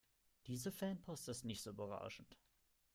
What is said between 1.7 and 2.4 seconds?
berauschend.